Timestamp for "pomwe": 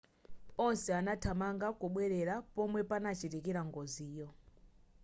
2.55-2.81